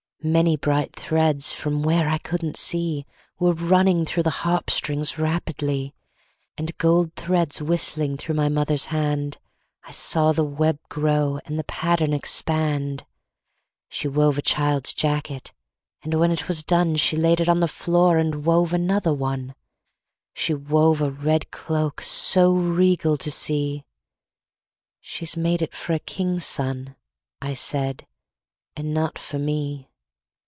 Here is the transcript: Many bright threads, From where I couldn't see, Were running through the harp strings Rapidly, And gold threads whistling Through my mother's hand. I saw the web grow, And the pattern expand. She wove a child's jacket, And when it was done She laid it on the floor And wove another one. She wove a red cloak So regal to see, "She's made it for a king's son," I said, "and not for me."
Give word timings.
Many 0.23 0.55
bright 0.55 0.93
threads, 0.95 1.51
From 1.51 1.81
where 1.81 2.07
I 2.07 2.19
couldn't 2.19 2.55
see, 2.55 3.07
Were 3.39 3.53
running 3.53 4.05
through 4.05 4.21
the 4.21 4.29
harp 4.45 4.69
strings 4.69 5.17
Rapidly, 5.17 5.95
And 6.55 6.77
gold 6.77 7.15
threads 7.15 7.59
whistling 7.59 8.17
Through 8.17 8.35
my 8.35 8.47
mother's 8.47 8.85
hand. 8.93 9.39
I 9.83 9.91
saw 9.91 10.31
the 10.31 10.43
web 10.43 10.77
grow, 10.89 11.39
And 11.45 11.57
the 11.57 11.63
pattern 11.63 12.13
expand. 12.13 13.03
She 13.89 14.07
wove 14.07 14.37
a 14.37 14.43
child's 14.43 14.93
jacket, 14.93 15.53
And 16.03 16.13
when 16.13 16.29
it 16.29 16.47
was 16.47 16.63
done 16.63 16.97
She 16.97 17.17
laid 17.17 17.39
it 17.41 17.49
on 17.49 17.59
the 17.59 17.67
floor 17.67 18.19
And 18.19 18.45
wove 18.45 18.75
another 18.75 19.15
one. 19.15 19.55
She 20.35 20.53
wove 20.53 21.01
a 21.01 21.09
red 21.09 21.49
cloak 21.49 21.99
So 22.03 22.51
regal 22.53 23.17
to 23.17 23.31
see, 23.31 23.85
"She's 24.99 25.35
made 25.35 25.63
it 25.63 25.73
for 25.73 25.93
a 25.93 25.99
king's 25.99 26.45
son," 26.45 26.95
I 27.41 27.55
said, 27.55 28.05
"and 28.75 28.93
not 28.93 29.17
for 29.17 29.39
me." 29.39 29.87